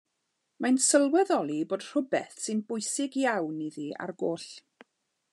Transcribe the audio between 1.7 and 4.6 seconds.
bod rhywbeth sy'n bwysig iawn iddi ar goll.